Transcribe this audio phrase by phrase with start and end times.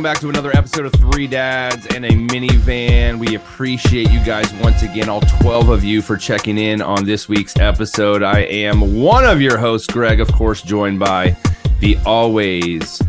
[0.00, 3.18] Welcome back to another episode of Three Dads and a Minivan.
[3.18, 7.28] We appreciate you guys once again, all 12 of you, for checking in on this
[7.28, 8.22] week's episode.
[8.22, 11.36] I am one of your hosts, Greg, of course, joined by
[11.80, 13.02] the always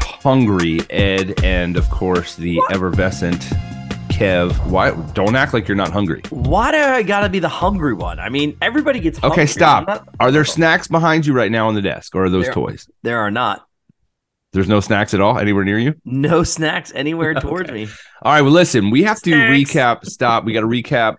[0.00, 3.40] hungry Ed and, of course, the effervescent
[4.08, 4.66] Kev.
[4.66, 4.90] Why?
[5.12, 6.22] Don't act like you're not hungry.
[6.30, 8.18] Why do I gotta be the hungry one?
[8.18, 9.42] I mean, everybody gets hungry.
[9.44, 9.86] Okay, stop.
[9.86, 12.54] not- Are there snacks behind you right now on the desk, or are those There-
[12.54, 12.88] toys?
[13.04, 13.64] There are not.
[14.52, 15.94] There's no snacks at all anywhere near you?
[16.04, 17.88] No snacks anywhere towards me.
[18.22, 18.42] All right.
[18.42, 20.04] Well, listen, we have to recap.
[20.04, 20.44] Stop.
[20.44, 21.16] We got to recap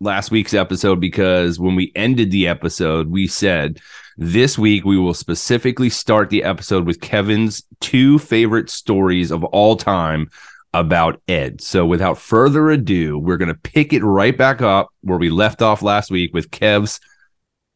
[0.00, 3.80] last week's episode because when we ended the episode, we said
[4.16, 9.76] this week we will specifically start the episode with Kevin's two favorite stories of all
[9.76, 10.28] time
[10.74, 11.60] about Ed.
[11.60, 15.62] So without further ado, we're going to pick it right back up where we left
[15.62, 16.98] off last week with Kev's.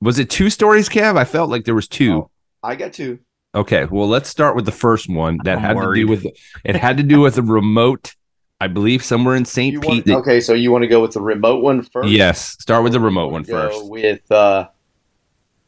[0.01, 1.17] Was it two stories, Kev?
[1.17, 2.13] I felt like there was two.
[2.13, 2.31] Oh,
[2.63, 3.21] I got two.
[3.57, 6.27] Okay, well, let's start with the first one that I'm had to do with
[6.63, 8.15] it had to do with a remote,
[8.61, 9.81] I believe, somewhere in St.
[9.81, 9.89] Pete.
[9.89, 12.11] want, that- okay, so you want to go with the remote one first?
[12.11, 13.89] Yes, start with the remote one first.
[13.89, 14.69] With uh,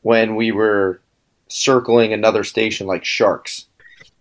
[0.02, 1.00] when we were
[1.48, 3.64] circling another station like sharks.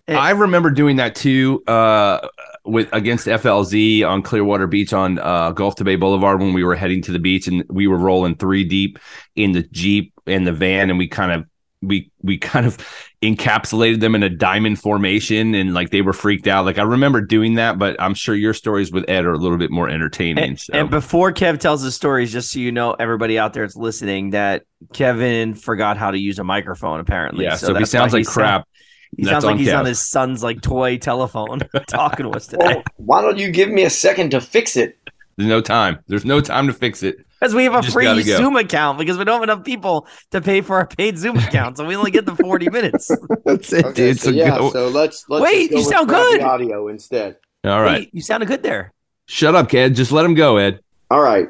[0.07, 2.29] I remember doing that too, uh,
[2.63, 6.75] with against FLZ on Clearwater Beach on uh, Gulf to Bay Boulevard when we were
[6.75, 8.99] heading to the beach and we were rolling three deep
[9.35, 11.45] in the Jeep and the van and we kind of
[11.81, 12.77] we we kind of
[13.21, 16.65] encapsulated them in a diamond formation and like they were freaked out.
[16.65, 19.57] Like I remember doing that, but I'm sure your stories with Ed are a little
[19.57, 20.43] bit more entertaining.
[20.43, 20.73] And, so.
[20.73, 24.31] and before Kev tells his stories, just so you know, everybody out there that's listening,
[24.31, 26.99] that Kevin forgot how to use a microphone.
[26.99, 28.67] Apparently, yeah, so, if he sounds like sound- crap.
[29.15, 29.79] he that's sounds like he's Kev.
[29.79, 32.65] on his son's like toy telephone talking to us today.
[32.65, 34.97] Well, why don't you give me a second to fix it?
[35.37, 35.99] There's no time.
[36.07, 37.17] There's no time to fix it.
[37.39, 38.37] Because we have a free gotta go.
[38.37, 41.77] Zoom account because we don't have enough people to pay for our paid Zoom account,
[41.77, 43.11] so we only get the forty minutes.
[43.45, 44.19] That's it, Okay, dude.
[44.19, 44.71] so So yeah, go.
[44.71, 46.41] so let's let's Wait, just go you with sound good.
[46.41, 47.37] audio instead.
[47.63, 48.03] All right.
[48.03, 48.91] Hey, you sounded good there.
[49.27, 49.93] Shut up, Ed.
[49.95, 50.79] Just let him go, Ed.
[51.11, 51.49] All right,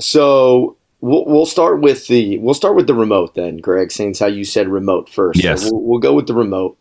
[0.00, 3.92] so we'll we'll start with the we'll start with the remote then, Greg.
[3.92, 5.70] Since how you said remote first, So Yes.
[5.70, 6.76] we'll, we'll go with the remote.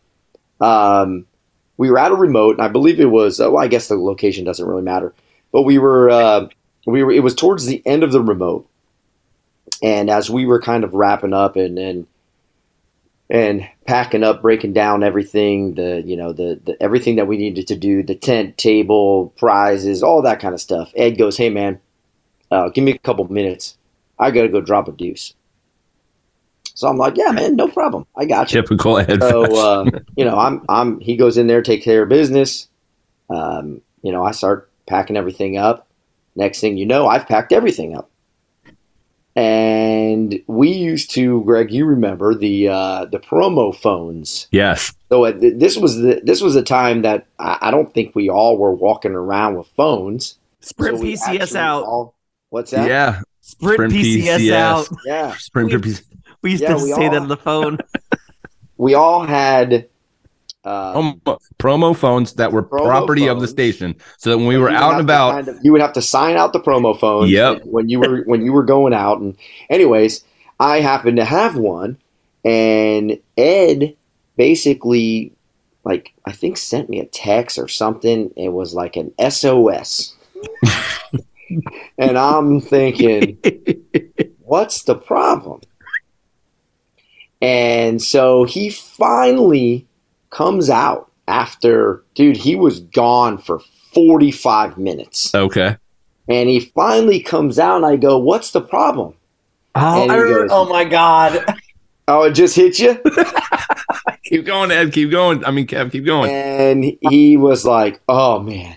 [0.59, 1.25] Um,
[1.77, 3.39] we were at a remote, and I believe it was.
[3.39, 5.13] Uh, well, I guess the location doesn't really matter,
[5.51, 6.47] but we were uh,
[6.85, 7.11] we were.
[7.11, 8.67] It was towards the end of the remote,
[9.81, 12.07] and as we were kind of wrapping up and and
[13.29, 17.67] and packing up, breaking down everything, the you know the, the everything that we needed
[17.67, 20.91] to do, the tent, table, prizes, all that kind of stuff.
[20.95, 21.79] Ed goes, "Hey man,
[22.51, 23.77] uh, give me a couple minutes.
[24.19, 25.33] I gotta go drop a deuce."
[26.75, 28.05] So I'm like, "Yeah, man, no problem.
[28.15, 29.21] I got you." Typical Ed.
[29.21, 32.67] So uh, you know, I'm I'm he goes in there, take care of business.
[33.29, 35.87] Um, you know, I start packing everything up.
[36.35, 38.09] Next thing you know, I've packed everything up.
[39.35, 44.47] And we used to, Greg, you remember the uh, the promo phones.
[44.51, 44.93] yes.
[45.09, 48.15] So uh, th- this was the this was a time that I, I don't think
[48.15, 50.37] we all were walking around with phones.
[50.59, 51.83] Sprint So PCS out.
[51.83, 52.15] all-
[52.49, 52.87] what's that?
[52.87, 53.21] Yeah.
[53.41, 54.53] Sprint, Sprint PCS, PCS.
[54.53, 54.87] out.
[55.05, 55.35] Yeah.
[55.37, 56.03] Sprint We- PCS.
[56.43, 57.77] We used Yeah, to we say that on the phone.
[58.77, 59.87] We all had.
[60.63, 63.95] Uh, Promo, promo phones that were property of the station.
[64.17, 66.37] So that when we were out and about, kind of- you would have to sign
[66.37, 67.27] out the promo phone.
[67.27, 67.63] Yep.
[67.65, 69.35] When you were when you were going out, and
[69.69, 70.23] anyways,
[70.61, 71.97] I happened to have one,
[72.45, 73.95] and Ed
[74.37, 75.33] basically,
[75.83, 78.31] like, I think sent me a text or something.
[78.37, 80.15] It was like an SOS,
[81.97, 83.37] and I'm thinking,
[84.39, 85.59] what's the problem?
[87.41, 89.85] And so he finally
[90.33, 93.59] comes out after, dude, he was gone for
[93.93, 95.33] 45 minutes.
[95.33, 95.77] okay.
[96.27, 99.13] And he finally comes out, and I go, What's the problem?
[99.75, 101.43] Oh, I goes- oh my god!
[102.07, 102.97] Oh, it just hit you?
[104.25, 104.93] Keep going, Ed.
[104.93, 105.43] Keep going.
[105.45, 106.31] I mean, Kev, keep going.
[106.31, 108.75] And he was like, Oh, man.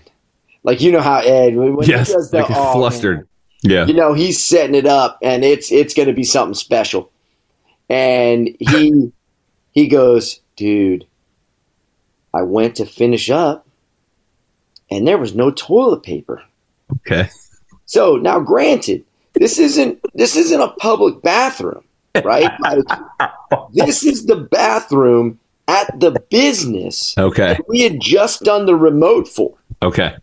[0.63, 2.07] Like, you know how Ed, when when yes.
[2.09, 3.17] he does the, Like "Oh, flustered.
[3.19, 3.27] man,"
[3.63, 3.85] Yeah.
[3.85, 7.09] you know, he's setting it up, and it's it's going to be something special.
[7.89, 9.11] And he
[9.71, 11.05] he goes, Dude,
[12.33, 13.67] I went to finish up,
[14.91, 16.43] and there was no toilet paper.
[16.97, 17.29] Okay.
[17.85, 21.83] So now, granted, this isn't this isn't a public bathroom,
[22.23, 22.51] right?
[22.61, 22.79] Like,
[23.73, 25.39] this is the bathroom
[25.69, 27.57] at the business Okay.
[27.67, 29.53] we had just done the remote for.
[29.81, 30.15] Okay.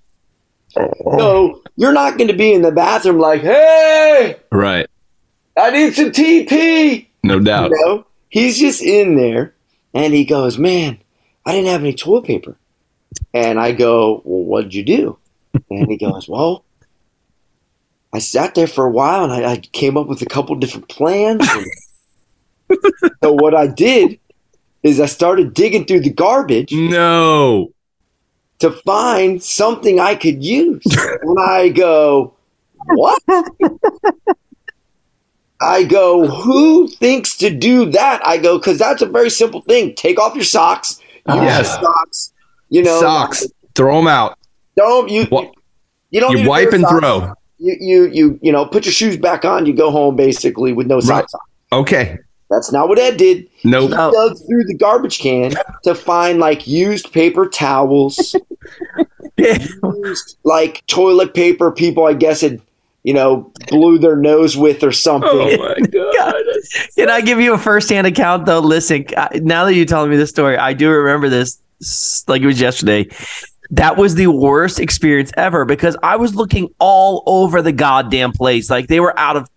[0.70, 4.86] So you're not going to be in the bathroom like, "Hey, Right.
[5.56, 7.70] I need some TP." No doubt.
[7.70, 9.54] You know, he's just in there,
[9.94, 10.98] and he goes, "Man,
[11.46, 12.56] I didn't have any toilet paper."
[13.32, 15.18] And I go, "Well, what did you do?"
[15.70, 16.64] And he goes, "Well."
[18.12, 20.88] I sat there for a while and I, I came up with a couple different
[20.88, 21.44] plans.
[23.24, 24.20] so what I did
[24.84, 27.72] is I started digging through the garbage No.
[28.60, 30.84] to find something I could use.
[30.86, 32.34] and I go,
[32.86, 33.20] what?
[35.60, 38.24] I go, who thinks to do that?
[38.24, 39.92] I go, because that's a very simple thing.
[39.96, 41.00] Take off your socks.
[41.28, 41.72] Yes.
[41.80, 42.32] socks.
[42.70, 43.46] You know, Socks.
[43.74, 44.38] Throw them out.
[44.76, 45.24] Don't you?
[45.26, 45.52] What-
[46.10, 46.36] You don't.
[46.36, 47.32] You wipe and throw.
[47.58, 49.64] You, you you you know put your shoes back on.
[49.66, 51.80] You go home basically with no socks on.
[51.80, 52.18] Okay.
[52.50, 53.48] That's not what Ed did.
[53.64, 53.90] Nope.
[53.90, 54.12] No.
[54.12, 55.54] Dug through the garbage can
[55.84, 58.36] to find like used paper towels,
[59.38, 61.70] used like toilet paper.
[61.72, 62.60] People, I guess, had
[63.04, 65.30] you know blew their nose with or something.
[65.32, 66.34] Oh my god.
[66.96, 68.58] Can I give you a first-hand account though?
[68.60, 71.60] Listen, I- now that you're telling me this story, I do remember this
[72.26, 73.08] like it was yesterday.
[73.70, 78.68] That was the worst experience ever because I was looking all over the goddamn place.
[78.70, 79.48] Like they were out of,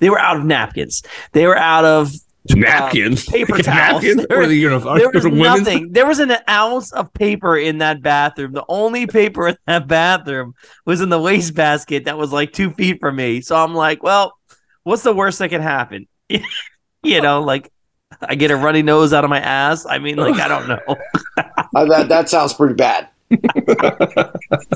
[0.00, 1.02] they were out of napkins.
[1.32, 2.12] They were out of
[2.50, 3.24] Napkins.
[3.26, 4.02] paper towels.
[4.02, 4.26] Napkins.
[4.28, 5.92] There- Or the, you know, there was women's- nothing.
[5.92, 8.52] There was an ounce of paper in that bathroom.
[8.52, 10.54] The only paper in that bathroom
[10.84, 13.40] was in the wastebasket that was like two feet from me.
[13.40, 14.34] So I'm like, well,
[14.82, 16.06] what's the worst that can happen?
[17.02, 17.70] you know, like
[18.20, 19.86] I get a runny nose out of my ass.
[19.86, 20.80] I mean, like I don't know.
[21.76, 23.08] Uh, that that sounds pretty bad.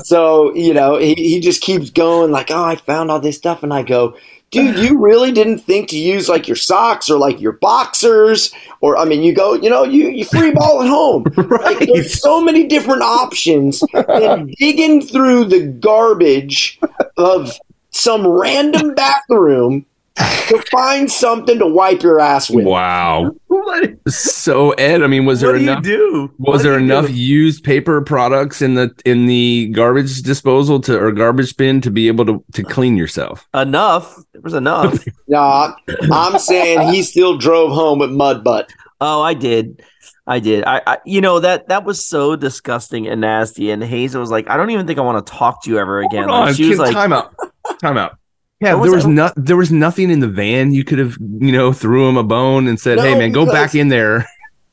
[0.03, 3.63] so you know he, he just keeps going like oh i found all this stuff
[3.63, 4.17] and i go
[4.51, 8.97] dude you really didn't think to use like your socks or like your boxers or
[8.97, 11.25] i mean you go you know you, you free ball at home.
[11.59, 16.79] Like there's so many different options and digging through the garbage
[17.17, 17.51] of
[17.91, 19.85] some random bathroom
[20.19, 23.31] to find something to wipe your ass with Wow.
[23.47, 25.83] what So Ed, I mean, was there what do you enough?
[25.83, 26.31] do?
[26.37, 27.13] What Was do there you enough do?
[27.13, 32.07] used paper products in the in the garbage disposal to or garbage bin to be
[32.07, 33.47] able to to clean yourself?
[33.53, 34.15] Enough.
[34.33, 35.03] There was enough.
[35.27, 35.73] no
[36.11, 38.69] i'm saying he still drove home with mud butt
[39.01, 39.81] Oh, I did.
[40.27, 40.65] I did.
[40.65, 43.71] I, I, you know that that was so disgusting and nasty.
[43.71, 46.01] And Hazel was like, "I don't even think I want to talk to you ever
[46.01, 47.33] again." Hold Like, she was kid, like, time out.
[47.79, 48.18] Time out.
[48.61, 50.73] Yeah, What there was was not there was nothing in the van.
[50.73, 53.45] You could have, you know, threw him a bone and said, No, "Hey man, go
[53.45, 54.27] back in there."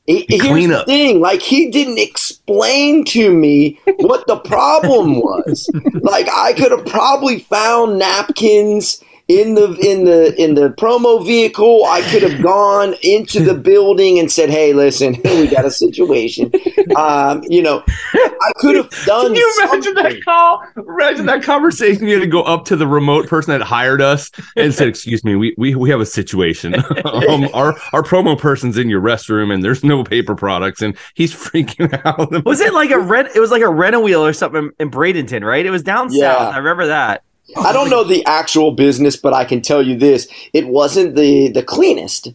[0.05, 0.85] He- Here's Clean the up.
[0.87, 5.69] thing, like he didn't explain to me what the problem was.
[6.01, 11.83] like I could have probably found napkins in the in the in the promo vehicle.
[11.85, 16.51] I could have gone into the building and said, "Hey, listen, we got a situation."
[16.95, 17.83] Um, you know,
[18.13, 19.27] I could have done.
[19.27, 20.03] Can you imagine something.
[20.03, 20.63] that call?
[20.77, 22.07] Imagine that conversation.
[22.07, 25.23] You had to go up to the remote person that hired us and said, "Excuse
[25.23, 26.75] me, we we, we have a situation.
[27.05, 31.33] um, our our promo person's in your restroom, and there's no paper products, and he's
[31.33, 33.29] freaking out." "Was it like a rent?
[33.35, 35.65] It was like a rent a wheel or something in Bradenton, right?
[35.65, 36.37] It was down Yeah.
[36.37, 36.53] south.
[36.53, 37.23] I remember that.
[37.55, 41.49] I don't know the actual business, but I can tell you this: it wasn't the
[41.49, 42.33] the cleanest.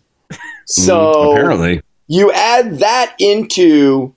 [0.67, 4.14] So Mm, apparently, you add that into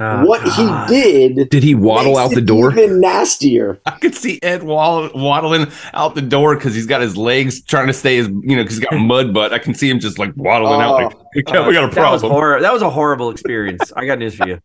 [0.00, 0.88] Oh, what God.
[0.88, 1.02] he
[1.36, 1.48] did.
[1.50, 2.70] did he waddle out the door?
[2.70, 3.80] Even nastier.
[3.84, 7.88] I could see Ed waddle, waddling out the door because he's got his legs trying
[7.88, 9.52] to stay his, you know, because he's got mud butt.
[9.52, 10.92] I can see him just like waddling out.
[11.02, 12.30] Like, we got, a Uh, That was, problem.
[12.32, 13.92] hor- that was a horrible experience.
[13.96, 14.60] I got news for you.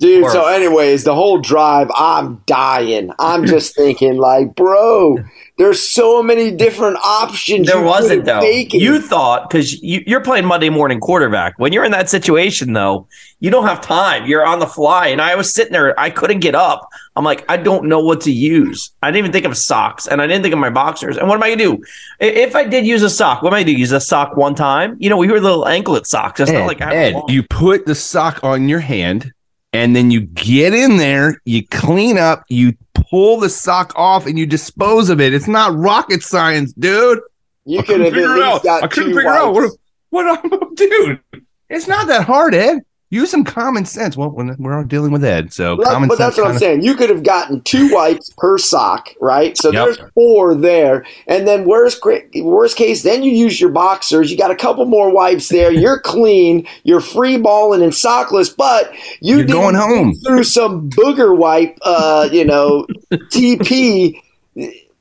[0.00, 3.10] Dude, Or- so anyways, the whole drive, I'm dying.
[3.18, 5.16] I'm just thinking, like, bro,
[5.58, 7.66] there's so many different options.
[7.66, 8.40] There wasn't though.
[8.40, 8.78] taken.
[8.78, 11.58] You thought because you, you're playing Monday morning quarterback.
[11.58, 13.08] When you're in that situation, though,
[13.40, 14.26] you don't have time.
[14.26, 15.98] You're on the fly, and I was sitting there.
[15.98, 16.88] I couldn't get up.
[17.16, 18.92] I'm like, I don't know what to use.
[19.02, 21.16] I didn't even think of socks, and I didn't think of my boxers.
[21.16, 21.82] And what am I gonna do?
[22.20, 23.80] If I did use a sock, what am I gonna do?
[23.80, 24.96] Use a sock one time?
[25.00, 26.38] You know, we were little anklet socks.
[26.38, 29.32] It's Ed, not like I have Ed, long- you put the sock on your hand
[29.72, 34.38] and then you get in there, you clean up, you pull the sock off and
[34.38, 35.34] you dispose of it.
[35.34, 37.20] It's not rocket science, dude.
[37.64, 38.62] you I could have at figure it least out.
[38.64, 39.70] got I couldn't two figure out what,
[40.10, 41.20] what I'm dude.
[41.68, 42.80] It's not that hard, Ed.
[43.10, 44.18] Use some common sense.
[44.18, 46.36] Well, when we're all dealing with Ed, so But, common but sense.
[46.36, 46.82] that's what I'm saying.
[46.82, 49.56] You could have gotten two wipes per sock, right?
[49.56, 49.84] So Yep.
[49.84, 51.06] there's four there.
[51.26, 52.02] And then worst
[52.42, 54.30] worst case, then you use your boxers.
[54.30, 55.72] You got a couple more wipes there.
[55.72, 56.66] You're clean.
[56.84, 60.14] You're free balling and sockless, but you You're going home.
[60.26, 62.86] through some booger wipe, uh, you know,
[63.32, 64.20] TP.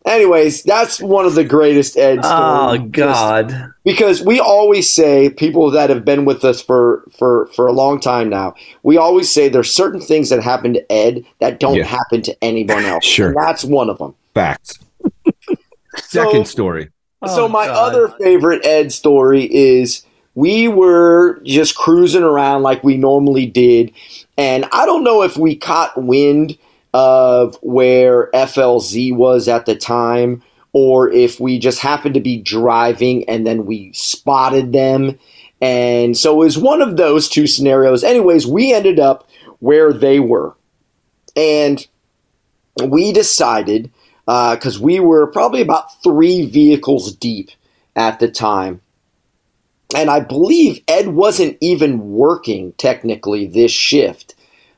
[0.08, 2.26] Anyways, that's one of the greatest Ed stories.
[2.26, 2.92] oh stories.
[2.92, 3.74] God.
[3.84, 8.00] because we always say people that have been with us for for for a long
[8.00, 11.86] time now we always say there's certain things that happen to ed that don't Yeah.
[11.86, 13.28] happen to anyone else Sure.
[13.28, 14.80] and that's one of them Facts.
[15.98, 16.90] So- Second story.
[17.26, 17.94] so Oh, my God.
[17.94, 20.04] other favorite ed story is
[20.36, 23.92] we were just cruising around like we normally did
[24.38, 26.58] and i don't know if we caught wind
[26.94, 30.41] of where flz was at the time
[30.74, 35.17] or if we just happened to be driving and then we spotted them
[35.62, 39.27] and so it was one of those two scenarios anyways we ended up
[39.60, 40.56] where they were
[41.36, 41.88] and
[42.86, 43.91] we decided
[44.27, 47.50] uh, because we were probably about three vehicles deep
[47.96, 48.82] at the time.
[49.96, 54.36] And I believe Ed wasn't even working technically this shift.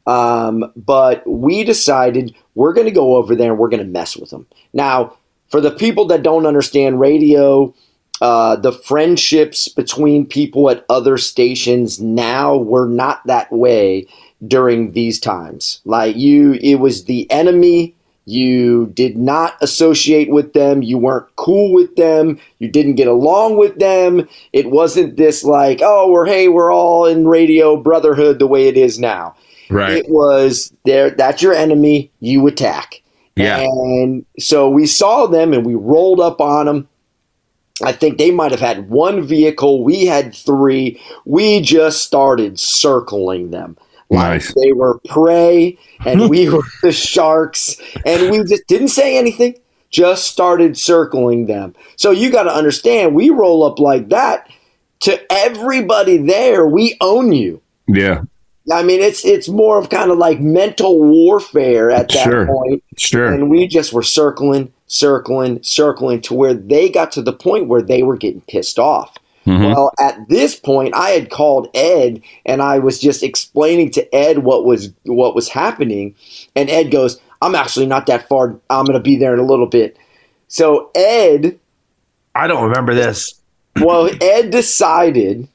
[0.09, 4.17] Um, but we decided we're going to go over there and we're going to mess
[4.17, 4.47] with them.
[4.73, 5.15] Now,
[5.49, 7.73] for the people that don't understand radio,
[8.19, 14.07] uh, the friendships between people at other stations now were not that way
[14.47, 15.79] during these times.
[15.85, 20.81] Like you, it was the enemy you did not associate with them.
[20.81, 22.39] You weren't cool with them.
[22.59, 24.27] You didn't get along with them.
[24.53, 28.77] It wasn't this like, oh, we're hey, we're all in radio brotherhood the way it
[28.77, 29.35] is now.
[29.69, 29.97] Right.
[29.97, 31.09] It was there.
[31.11, 32.11] That's your enemy.
[32.19, 33.01] You attack.
[33.35, 33.59] Yeah.
[33.59, 36.87] And so we saw them and we rolled up on them.
[37.83, 39.83] I think they might have had one vehicle.
[39.83, 41.01] We had three.
[41.25, 43.77] We just started circling them.
[44.11, 44.53] Like Nice.
[44.55, 49.55] they were prey and we were the sharks and we just didn't say anything
[49.91, 54.47] just started circling them so you got to understand we roll up like that
[55.01, 58.21] to everybody there we own you Yeah.
[58.71, 62.45] I mean it's it's more of kind of like mental warfare at that Sure.
[62.47, 63.25] point Sure.
[63.33, 67.81] and we just were circling circling circling to where they got to the point where
[67.81, 69.15] they were getting pissed off
[69.47, 69.73] Mhm.
[69.73, 74.39] well, at this point, I had called Ed and I was just explaining to Ed
[74.39, 76.13] what was what was happening,
[76.55, 78.59] and Ed goes, "I'm actually not that far.
[78.69, 79.97] I'm going to be there in a little bit."
[80.49, 81.57] So Ed,
[82.35, 83.33] I don't remember this.
[83.81, 85.47] well, Ed decided,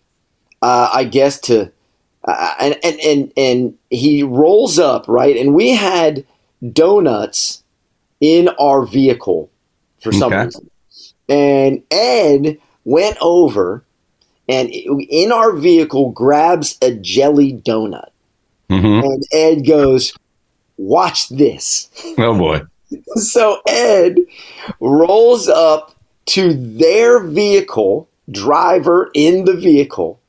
[0.62, 1.70] uh, I guess to,
[2.26, 6.24] uh, and and and and he rolls up right, and we had
[6.72, 7.62] donuts
[8.20, 9.50] in our vehicle
[10.02, 10.44] for some Okay.
[10.44, 10.70] reason,
[11.28, 13.84] and Ed went over
[14.48, 18.10] and in our vehicle grabs a jelly donut,
[18.70, 19.02] Mhm.
[19.02, 20.14] and Ed goes,
[20.76, 21.88] "Watch this."
[22.18, 22.62] Oh boy.
[23.16, 24.18] So Ed
[24.78, 30.20] rolls up to their vehicle, driver in the vehicle,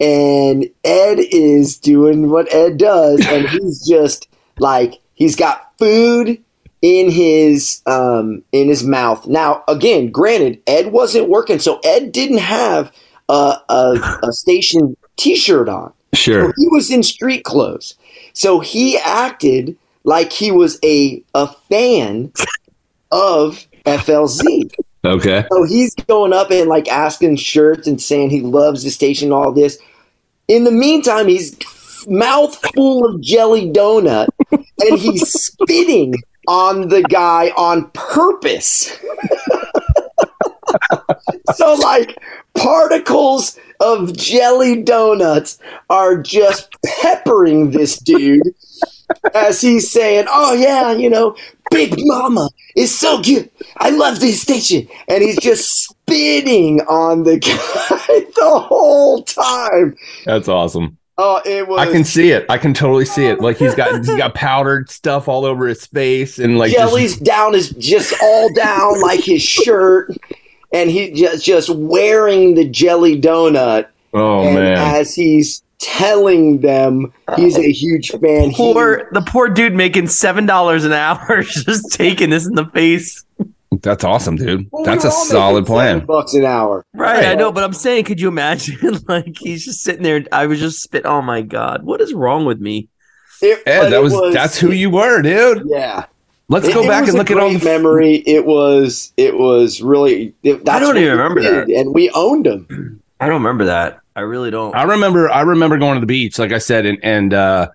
[0.00, 6.42] and Ed is doing what Ed does, and he's just like he's got food
[6.82, 9.26] in his um in his mouth.
[9.26, 12.92] Now, again, granted, Ed wasn't working, so Ed didn't have
[13.28, 15.92] a a, a station T-shirt on.
[16.14, 16.54] So Sure.
[16.56, 17.94] he was in street clothes.
[18.32, 22.32] So he acted like he was a a fan
[23.10, 24.70] of FLZ.
[25.06, 25.44] Okay.
[25.50, 29.34] So he's going up and like asking shirts and saying he loves the station and
[29.34, 29.78] all this.
[30.48, 31.56] In the meantime, he's
[32.08, 36.14] mouth full of jelly donut and he's spitting
[36.48, 38.96] on the guy on purpose.
[41.54, 42.18] so like
[42.56, 45.58] particles of jelly donuts
[45.90, 48.42] are just peppering this dude
[49.34, 51.36] as he's saying, "Oh yeah, you know,
[51.70, 53.52] Big Mama is so cute.
[53.78, 59.96] I love this station," and he's just spitting on the guy the whole time.
[60.24, 60.98] That's awesome.
[61.18, 62.44] Oh, it was I can see it.
[62.50, 63.40] I can totally see it.
[63.40, 67.16] Like he's got he's got powdered stuff all over his face and like just- jelly's
[67.16, 70.10] down is just all down like his shirt,
[70.72, 73.86] and he just just wearing the jelly donut.
[74.12, 74.76] oh and man.
[75.00, 80.08] as he's telling them he's a uh, huge fan, he- Poor the poor dude making
[80.08, 83.24] seven dollars an hour, just taking this in the face.
[83.82, 84.68] That's awesome, dude.
[84.72, 86.06] Well, That's were a solid plan.
[86.06, 86.84] Bucks an hour.
[86.94, 87.26] Right, Right.
[87.26, 89.00] I know, but I'm saying, could you imagine?
[89.08, 90.24] like he's just sitting there.
[90.32, 91.04] I was just spit.
[91.04, 92.88] Oh my god, what is wrong with me?
[93.42, 95.64] It, Ed, that it was, that's who you were, dude.
[95.66, 96.06] Yeah,
[96.48, 98.14] Let's It- go it back was and a look at all the memory.
[98.26, 100.32] It was it was really.
[100.42, 103.02] It, that's don't even remember did, and we owned them.
[103.20, 104.00] I don't remember that.
[104.16, 104.74] I really don't.
[104.74, 107.68] I remember I remember going to the beach, like I said, and and uh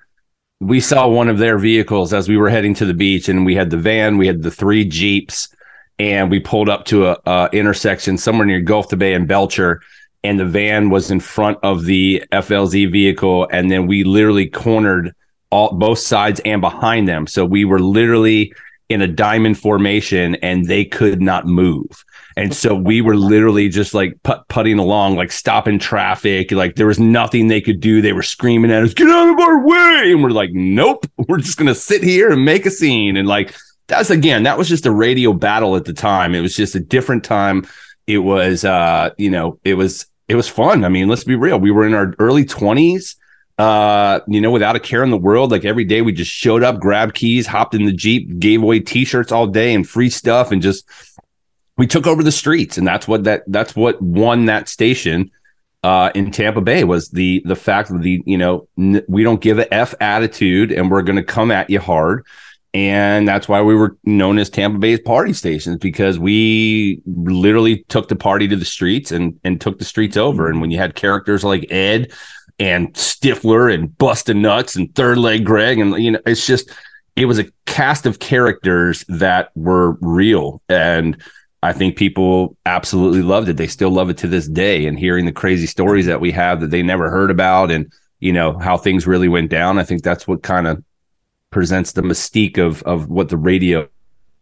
[0.60, 3.56] we saw one of their vehicles as we were heading to the beach, and we
[3.56, 5.50] had the van, we had the three Jeeps,
[5.98, 9.82] and we pulled up to a, a intersection somewhere near Gulf to Bay and Belcher,
[10.24, 15.16] and the van was in front of the FLZ vehicle, and then we literally cornered
[15.52, 17.28] all both sides and behind them.
[17.28, 18.54] So we were literally
[18.92, 22.04] in a diamond formation and they could not move.
[22.38, 26.52] And so we were literally just like put putting along, like stopping traffic.
[26.52, 28.02] Like there was nothing they could do.
[28.02, 30.12] They were screaming at us, get out of our way.
[30.12, 33.18] And we're like, nope, we're just going to sit here and make a scene.
[33.18, 33.56] And like,
[33.88, 36.34] that's again, that was just a radio battle at the time.
[36.34, 37.68] It was just a different time.
[38.08, 40.86] It was, uh, you know, it was, it was fun.
[40.86, 41.60] I mean, let's be real.
[41.60, 43.16] We were in our early 20s
[43.58, 45.52] uh, you know, without a care in the world.
[45.52, 48.80] Like every day we just showed up, grabbed keys, hopped in the Jeep, gave away
[48.80, 50.88] t-shirts all day and free stuff and just
[51.78, 55.32] we took over the streets and that's what that that's what won that station
[55.84, 59.42] uh, in Tampa Bay was the the fact that the you know n- we don't
[59.42, 62.26] give a f attitude and we're to come at you hard,
[62.74, 68.10] and that's why we were known as Tampa Bay's party stations because we literally took
[68.10, 70.48] the party to the streets and and took the streets over.
[70.50, 72.12] And when you had characters like Ed
[72.62, 76.70] and Stifler and Bustin' Nuts and Third Leg Greg and you know it's just
[77.16, 81.22] it was a cast of characters that were real and
[81.64, 83.58] I think people absolutely loved it.
[83.58, 84.88] They still love it to this day.
[84.88, 88.34] And hearing the crazy stories that we have that they never heard about and, you
[88.34, 90.84] know, how things really went down, I think that's what kind of
[91.52, 93.88] presents the mystique of of what the radio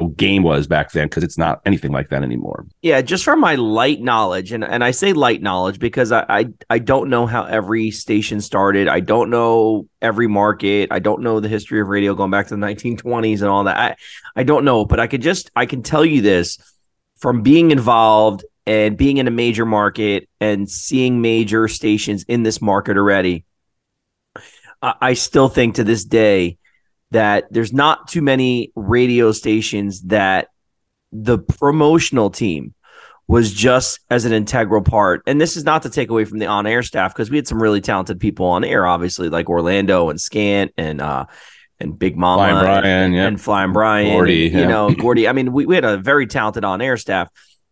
[0.07, 2.65] game was back then because it's not anything like that anymore.
[2.81, 6.45] Yeah, just from my light knowledge, and, and I say light knowledge because I, I
[6.69, 8.87] I don't know how every station started.
[8.87, 10.89] I don't know every market.
[10.91, 13.77] I don't know the history of radio going back to the 1920s and all that.
[13.77, 13.95] I,
[14.39, 16.57] I don't know, but I could just I can tell you this
[17.17, 22.61] from being involved and being in a major market and seeing major stations in this
[22.61, 23.43] market already,
[24.81, 26.58] I still think to this day
[27.11, 30.49] that there's not too many radio stations that
[31.11, 32.73] the promotional team
[33.27, 35.21] was just as an integral part.
[35.27, 37.47] And this is not to take away from the on air staff because we had
[37.47, 41.25] some really talented people on air, obviously, like Orlando and Scant and uh
[41.79, 43.27] and Big Mama Flying Brian, and, yep.
[43.27, 44.67] and Flying Brian, Gordy, and, you yeah.
[44.67, 45.27] know, Gordy.
[45.27, 47.29] I mean, we, we had a very talented on air staff,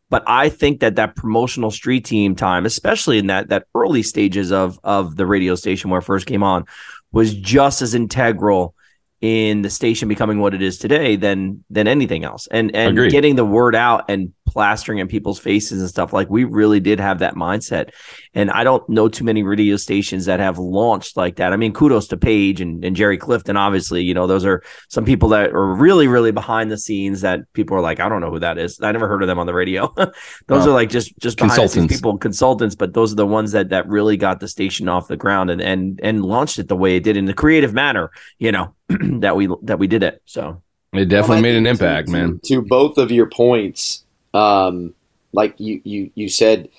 [0.10, 4.52] but I think that that promotional street team time, especially in that that early stages
[4.52, 6.66] of of the radio station where it first came on,
[7.12, 8.76] was just as integral
[9.22, 12.48] in the station becoming what it is today than than anything else.
[12.52, 13.12] And and Agreed.
[13.12, 17.00] getting the word out and plastering in people's faces and stuff like we really did
[17.00, 17.92] have that mindset.
[18.34, 21.54] And I don't know too many radio stations that have launched like that.
[21.54, 23.56] I mean, kudos to Paige and, and Jerry Clifton.
[23.56, 27.42] Obviously, you know, those are some people that are really, really behind the scenes that
[27.54, 28.80] people are like, I don't know who that is.
[28.82, 29.94] I never heard of them on the radio.
[30.48, 30.70] those Wow.
[30.70, 31.96] are like just just behind the scenes Consultants.
[31.96, 35.18] people, consultants, but those are the ones that that really got the station off the
[35.18, 38.52] ground and and and launched it the way it did in the creative manner, you
[38.52, 38.74] know,
[39.20, 40.24] that we that we did it.
[40.26, 42.40] So It definitely Well, made an think to- impact, to- man.
[42.46, 44.04] To both of your points,
[44.38, 44.94] um,
[45.34, 46.70] like you, you, you said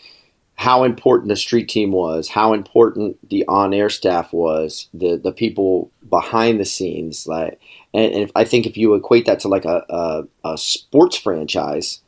[0.55, 5.91] how important the street team was, how important the on-air staff was, the the people
[6.09, 7.61] behind the scenes, like,
[7.95, 12.01] and, and I think if you equate that to like a, a, a sports franchise,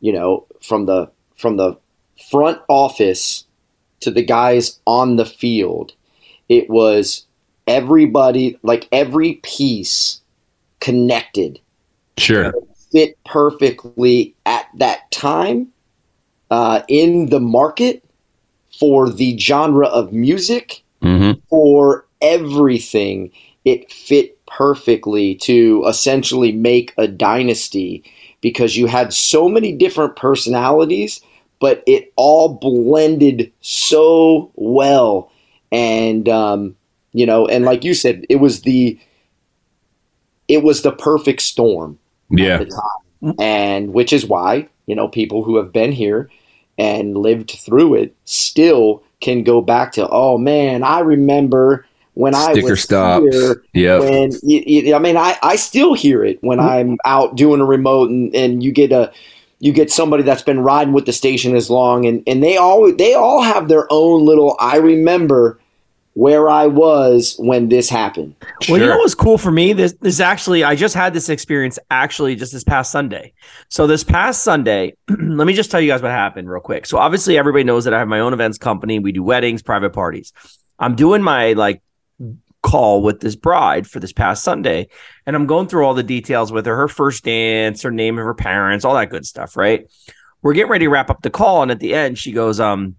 [0.00, 1.78] you know, from the from the
[2.30, 3.44] front office
[4.00, 5.92] to the guys on the field,
[6.48, 7.26] it was
[7.66, 10.20] everybody, like every piece
[10.80, 11.60] connected
[12.18, 12.54] Sure.
[12.94, 15.66] Fit perfectly at that time
[16.52, 18.04] uh, in the market
[18.78, 23.30] for the genre of music, hmm for everything.
[23.64, 28.04] It fit perfectly to essentially make a dynasty
[28.40, 31.20] because you had so many different personalities,
[31.60, 35.30] but it all blended so well.
[35.72, 36.76] And, um,
[37.12, 38.98] you know, and like you said, it was the.
[40.46, 41.98] It was the perfect storm
[42.30, 42.54] Yeah.
[42.54, 43.34] at the time.
[43.38, 46.30] And which is why, you know, people who have been here
[46.76, 52.52] and lived through it still can go back to, oh man, I remember when I
[52.54, 53.22] was stop.
[53.22, 53.62] here.
[53.72, 54.00] Yep.
[54.00, 56.68] When you, you, I mean, I, I still hear it when mm-hmm.
[56.68, 59.12] I'm out doing a remote and, and you get a
[59.60, 62.92] you get somebody that's been riding with the station as long and, and they all
[62.92, 65.58] they all have their own little I remember
[66.14, 68.36] where I was when this happened.
[68.68, 69.72] Well, you know what's cool for me?
[69.72, 73.32] This this actually, I just had this experience actually just this past Sunday.
[73.68, 76.86] So this past Sunday, let me just tell you guys what happened real quick.
[76.86, 79.00] So obviously everybody knows that I have my own events company.
[79.00, 80.32] We do weddings, private parties.
[80.78, 81.82] I'm doing my like
[82.62, 84.88] call with this bride for this past Sunday,
[85.26, 88.24] and I'm going through all the details with her, her first dance, her name of
[88.24, 89.90] her parents, all that good stuff, right?
[90.42, 92.96] We're getting ready to wrap up the call, and at the end, she goes, um,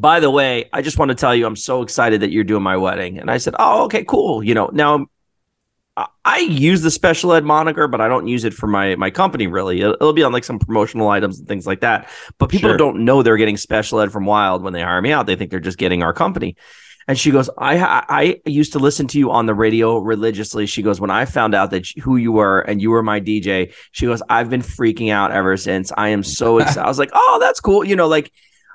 [0.00, 2.62] by the way, I just want to tell you I'm so excited that you're doing
[2.62, 3.18] my wedding.
[3.18, 4.42] And I said, Oh, okay, cool.
[4.42, 5.06] You know, now
[6.24, 9.48] I- use the special ed moniker, but I don't use it for my my company
[9.48, 9.80] really.
[9.80, 12.08] It'll, it'll be on like some promotional items and things like that.
[12.38, 12.76] But people Sure.
[12.76, 15.26] don't know they're getting special ed from Wild when they hire me out.
[15.26, 16.54] They think they're just getting our company.
[17.08, 18.04] And she goes, I I
[18.44, 20.66] I used to listen to you on the radio religiously.
[20.66, 23.72] She goes, when I found out that who you were and you were my DJ,
[23.90, 25.90] she goes, I've been freaking out ever since.
[25.96, 26.82] I am so excited.
[26.84, 27.82] I was like, oh, that's cool.
[27.84, 28.30] You know, like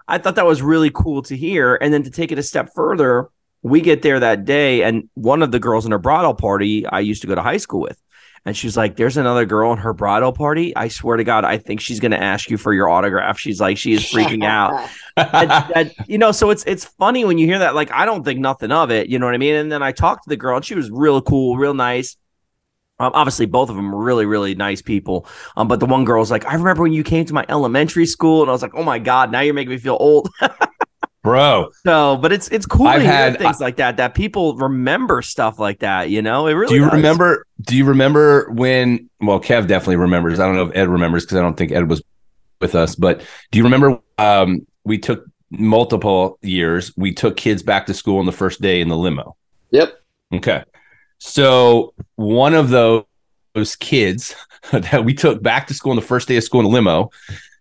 [0.07, 1.75] I thought that was really cool to hear.
[1.75, 3.29] And then to take it a step further,
[3.61, 6.99] we get there that day, and one of the girls in her bridal party I
[6.99, 7.97] used to go to high school with.
[8.45, 10.75] And she's like, There's another girl in her bridal party.
[10.75, 13.39] I swear to God, I think she's going to ask you for your autograph.
[13.39, 14.89] She's like, She is freaking out.
[15.15, 17.75] That, you know, so it's it's funny when you hear that.
[17.75, 19.09] Like, I don't think nothing of it.
[19.09, 19.53] You know what I mean?
[19.53, 22.17] And then I talked to the girl, and she was real cool, real nice.
[22.99, 25.27] Um, obviously, both of them were really, really nice people.
[25.57, 28.05] Um, but the one girl was like, I remember when you came to my elementary
[28.05, 30.29] school, and I was like, Oh my God, now you're making me feel old.
[31.23, 31.69] bro.
[31.85, 33.97] So, but it's it's cool I've to hear had- things like that.
[33.97, 36.09] That people remember stuff like that.
[36.09, 36.75] You know, it really.
[36.75, 36.93] Do you does.
[36.93, 37.45] remember?
[37.61, 39.09] Do you remember when?
[39.19, 40.39] Well, Kev definitely remembers.
[40.39, 42.03] I don't know if Ed remembers because I don't think Ed was
[42.61, 42.95] with us.
[42.95, 43.99] But do you remember?
[44.19, 46.91] Um, we took multiple years.
[46.95, 49.35] We took kids back to school on the first day in the limo.
[49.71, 49.93] Yep.
[50.33, 50.63] Okay,
[51.25, 53.05] so one of those
[53.79, 54.35] kids
[54.73, 57.11] that we took back to school on the first day of school in a limo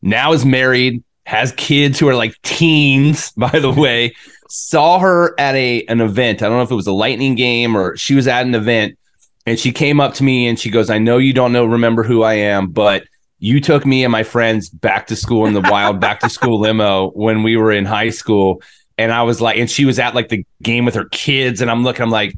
[0.03, 4.15] now is married, has kids who are like teens, by the way.
[4.49, 6.43] Saw her at a an event.
[6.43, 8.99] I don't know if it was a lightning game or she was at an event
[9.47, 12.03] and she came up to me and she goes, I know you don't know remember
[12.03, 13.05] who I am, but
[13.39, 16.59] you took me and my friends back to school in the wild back to school
[16.67, 18.61] limo when we were in high school.
[18.99, 21.71] And I was like, and she was at like the game with her kids, and
[21.71, 22.35] I'm looking, I'm like,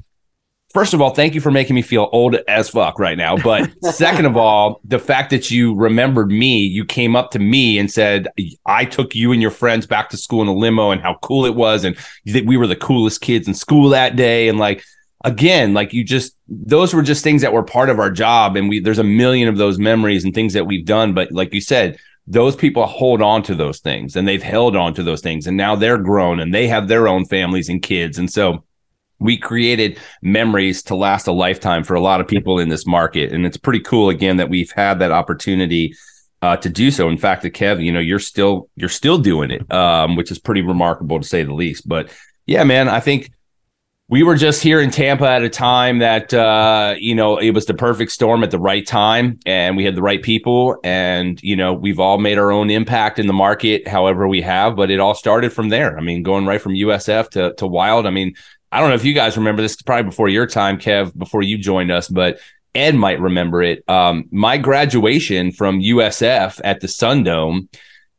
[0.75, 3.37] first of all, thank you for making me feel old as fuck right now.
[3.37, 7.79] But second of all, the fact that you remembered me, you came up to me
[7.79, 8.29] and said,
[8.67, 11.47] I took you and your friends back to school in a limo and how cool
[11.47, 11.85] it was.
[11.85, 14.49] And that we were the coolest kids in school that day.
[14.49, 14.85] And like,
[15.25, 18.57] again, like you just, those were just things that were part of our job.
[18.57, 21.15] And we, there's a million of those memories and things that we've done.
[21.15, 24.95] But like you said, those people hold on to those things and they've held on
[24.95, 25.47] to those things.
[25.47, 28.19] And now they're grown and they have their own families and kids.
[28.19, 28.65] And so,
[29.19, 33.33] we created memories to last a lifetime for a lot of people in this market
[33.33, 35.95] and it's pretty cool again that we've had that opportunity
[36.43, 39.51] uh, to do so in fact the kev you know you're still you're still doing
[39.51, 42.13] it um, which is pretty remarkable to say the least but
[42.47, 43.31] yeah man i think
[44.09, 47.65] we were just here in Tampa at a time that uh, you know it was
[47.65, 51.57] the perfect storm at the right time, and we had the right people, and you
[51.57, 54.77] know we've all made our own impact in the market, however we have.
[54.77, 55.97] But it all started from there.
[55.97, 58.07] I mean, going right from USF to to Wild.
[58.07, 58.35] I mean,
[58.75, 59.81] I don't know if you guys remember this.
[59.81, 62.39] Probably before your time, Kev, before you joined us, but
[62.75, 63.89] Ed might remember it.
[63.89, 67.69] Um, my graduation from USF at the Sundome,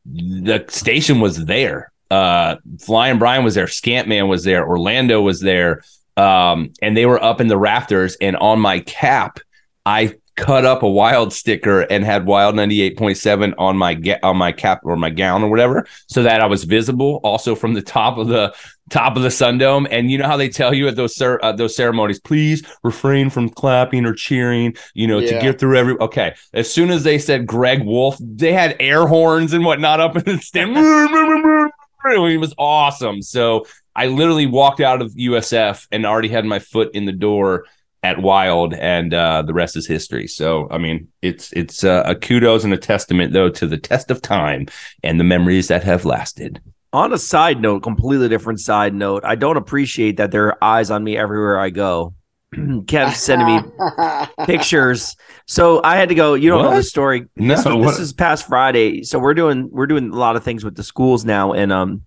[0.05, 5.83] the station was there uh Flying Brian was there, Scantman was there, Orlando was there,
[6.17, 8.15] um, and they were up in the rafters.
[8.21, 9.39] And on my cap,
[9.85, 14.51] I cut up a wild sticker and had wild 98.7 on my ga- on my
[14.51, 18.17] cap or my gown or whatever, so that I was visible also from the top
[18.17, 18.53] of the
[18.89, 19.87] top of the Sundome.
[19.89, 23.29] And you know how they tell you at those cer- uh, those ceremonies, please refrain
[23.29, 25.97] from clapping or cheering, you know, to get through every.
[25.99, 30.15] Okay, as soon as they said Greg Wolf, they had air horns and whatnot up
[30.17, 30.75] in the stand.
[32.05, 33.21] it was awesome.
[33.21, 37.65] So I literally walked out of USF and already had my foot in the door
[38.05, 40.27] at Wild, and uh, the rest is history.
[40.27, 44.11] So I mean, it's it's uh, a kudos and a testament though to the test
[44.11, 44.67] of time
[45.03, 46.61] and the memories that have lasted.
[46.93, 50.91] On a side note, completely different side note, I don't appreciate that there are eyes
[50.91, 52.13] on me everywhere I go.
[52.87, 53.59] Kev's sending me
[54.45, 55.15] pictures.
[55.47, 56.35] So I had to go.
[56.35, 57.25] You don't know the story.
[57.35, 59.01] No, this, what- this is past Friday.
[59.03, 62.05] So we're doing we're doing a lot of things with the schools now, and um,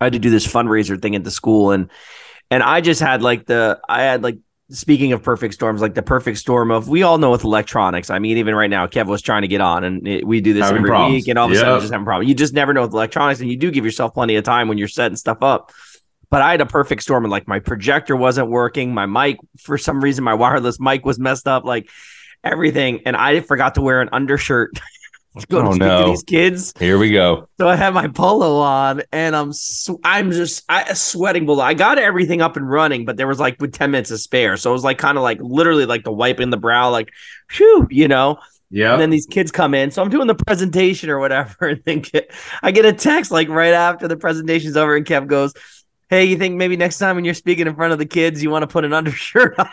[0.00, 1.88] I had to do this fundraiser thing at the school, and
[2.50, 4.38] and I just had like the I had like
[4.70, 8.08] speaking of perfect storms, like the perfect storm of we all know with electronics.
[8.10, 10.52] I mean, even right now, Kev was trying to get on, and it, we do
[10.52, 11.14] this Having every problems.
[11.14, 11.80] week, and all of a sudden, Yep.
[11.82, 12.28] just having a problem.
[12.28, 14.78] You just never know with electronics, and you do give yourself plenty of time when
[14.78, 15.72] you're setting stuff up.
[16.30, 19.76] But I had a perfect storm, and like my projector wasn't working, my mic for
[19.76, 21.90] some reason, my wireless mic was messed up, like
[22.44, 24.78] everything, and I forgot to wear an undershirt.
[25.48, 26.06] go to Oh, speak to no.
[26.08, 26.72] these kids.
[26.78, 27.48] Here we go.
[27.60, 31.62] So I have my polo on, and I'm sw- I'm just I sweating below.
[31.62, 34.56] I got everything up and running, but there was like with ten minutes to spare,
[34.56, 37.10] so it was like kind of like literally like the wiping the brow, like,
[37.52, 38.38] whew, you know.
[38.72, 38.92] Yeah.
[38.92, 42.00] And then these kids come in, so I'm doing the presentation or whatever, and then
[42.00, 42.30] get,
[42.62, 45.54] I get a text like right after the presentation's over, and Kev goes,
[46.08, 48.50] "Hey, you think maybe next time when you're speaking in front of the kids, you
[48.50, 49.68] want to put an undershirt on?"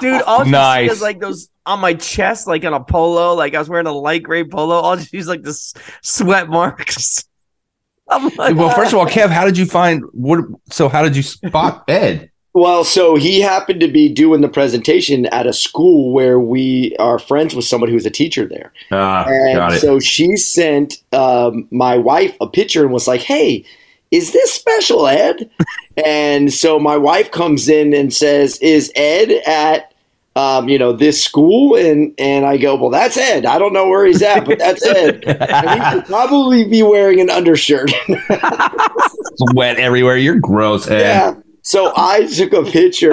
[0.00, 0.92] Dude, all you Nice.
[0.92, 3.92] is like those on my chest, like on a polo, like I was wearing a
[3.92, 4.74] light gray polo.
[4.76, 5.54] All she's like the
[6.02, 7.24] sweat marks.
[8.10, 10.40] I'm like, well, first of all, Kev, how did you find what?
[10.70, 12.30] So, how did you spot Ed?
[12.54, 17.18] Well, so he happened to be doing the presentation at a school where we are
[17.18, 18.72] friends with somebody who's a teacher there.
[18.90, 23.64] Ah, And so she sent um, my wife a picture and was like, "Hey,
[24.10, 25.50] is this special Ed?"
[26.04, 29.92] and so my wife comes in and says, "Is Ed at
[30.36, 33.44] um, you know this school?" And and I go, "Well, that's Ed.
[33.46, 37.20] I don't know where he's at, but that's Ed." And he should probably be wearing
[37.20, 37.90] an undershirt.
[39.54, 40.16] wet everywhere.
[40.16, 41.00] You're gross, Ed.
[41.00, 41.34] yeah.
[41.62, 43.12] So I took a picture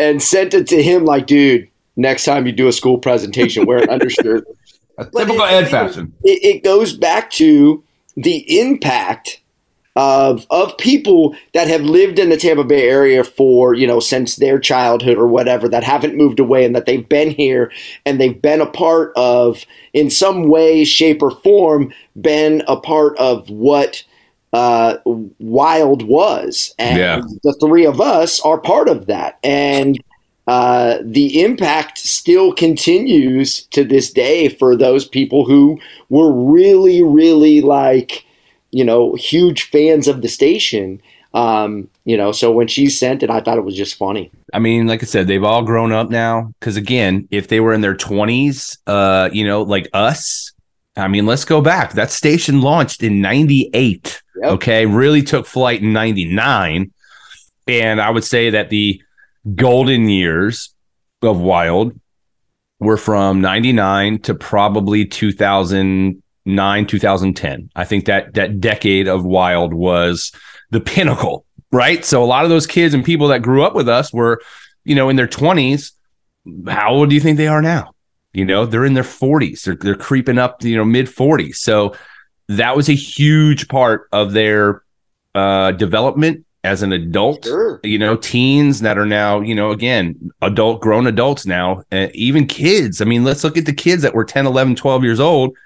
[0.00, 1.68] and sent it to him, like, dude.
[1.96, 4.44] Next time you do a school presentation, wear an undershirt.
[4.96, 6.12] A typical it- Ed fashion.
[6.24, 7.82] it, it goes back to
[8.16, 9.40] the impact
[9.96, 14.36] of of people that have lived in the Tampa Bay area for you know since
[14.36, 17.72] their childhood or whatever that haven't moved away and that they've been here
[18.06, 23.18] and they've been a part of in some way shape or form been a part
[23.18, 24.04] of what
[24.52, 24.96] uh,
[25.38, 27.20] Wild was, and Yeah.
[27.44, 30.02] the three of us are part of that, and
[30.48, 37.60] uh, the impact still continues to this day for those people who were really, really
[37.60, 38.24] like,
[38.70, 41.00] you know, huge fans of the station.
[41.32, 44.30] Um, you know, so when she sent it, I thought it was just funny.
[44.52, 46.52] I mean, like I said, they've all grown up now.
[46.58, 50.52] Because again, if they were in their twenties, uh, you know, like us,
[50.96, 51.92] I mean, let's go back.
[51.92, 54.22] That station launched in '98.
[54.42, 54.52] Yep.
[54.52, 56.92] Okay, really took flight in '99,
[57.68, 59.00] and I would say that the
[59.54, 60.74] golden years
[61.22, 61.98] of Wild
[62.80, 65.04] were from '99 to probably
[66.56, 67.70] 2009, 2010.
[67.76, 70.32] I think that that decade of Wild was
[70.70, 72.04] the pinnacle, right?
[72.04, 74.40] So a lot of those kids and people that grew up with us were,
[74.84, 75.92] you know, in their 20s.
[76.68, 77.92] How old do you think they are now?
[78.32, 79.64] You know, they're in their 40s.
[79.64, 81.56] They're they're creeping up, you know, mid 40s.
[81.56, 81.94] So
[82.48, 84.82] that was a huge part of their
[85.34, 87.80] uh development as an adult Sure.
[87.84, 92.46] you know teens that are now you know again adult grown adults now uh, even
[92.46, 95.56] kids i mean let's look at the kids that were 10 11 12 years old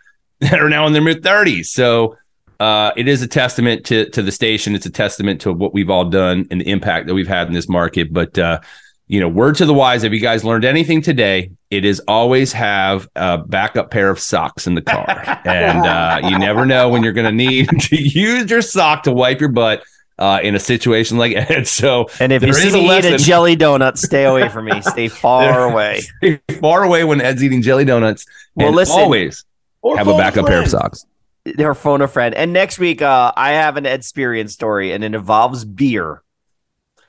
[0.44, 2.16] that are now in their mid 30s so
[2.60, 5.90] uh, it is a testament to to the station it's a testament to what we've
[5.90, 8.60] all done and the impact that we've had in this market but uh,
[9.06, 12.52] you know word to the wise if you guys learned anything today it is always
[12.52, 17.02] have a backup pair of socks in the car and uh, you never know when
[17.02, 19.82] you're going to need to use your sock to wipe your butt
[20.16, 21.66] uh, in a situation like Ed.
[21.74, 24.80] So And if you see is a eat a jelly donut, stay away from me.
[24.80, 26.02] Stay far away.
[26.60, 28.24] far away when Ed's eating jelly donuts.
[28.54, 29.00] Well, and listen.
[29.00, 29.44] always
[29.84, 31.04] Or have a phone backup pair of socks.
[31.58, 32.34] Or phone a friend.
[32.34, 36.22] And next week, uh, I have an Ed experience story, and it involves beer.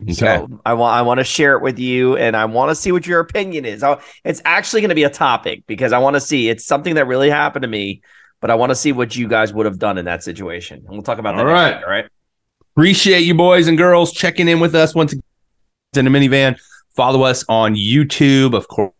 [0.01, 0.11] Okay.
[0.11, 2.91] So I want I want to share it with you, and I want to see
[2.91, 3.81] what your opinion is.
[3.81, 6.49] I- It's actually going to be a topic because I want to see.
[6.49, 8.01] It's something that really happened to me,
[8.41, 10.79] but I want to see what you guys would have done in that situation.
[10.79, 11.45] And we'll talk about that.
[11.45, 11.75] All next right.
[11.77, 12.05] week, all right.
[12.75, 15.23] Appreciate you boys and girls checking in with us once again
[15.95, 16.59] in a minivan.
[16.93, 18.91] Follow us on YouTube, of course,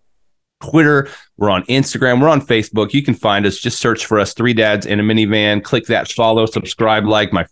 [0.62, 1.10] Twitter.
[1.38, 2.22] We're on Instagram.
[2.22, 2.94] We're on Facebook.
[2.94, 3.58] You can find us.
[3.58, 5.64] Just search for us, Three Dads in a Minivan.
[5.64, 7.34] Click that follow, subscribe, like.
[7.34, 7.46] My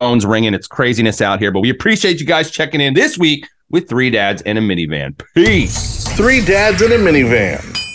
[0.00, 0.54] phone's ringing.
[0.54, 4.10] It's craziness out here, but we appreciate you guys checking in this week with Three
[4.10, 5.20] Dads in a Minivan.
[5.34, 6.08] Peace.
[6.16, 7.91] Three dads in a minivan.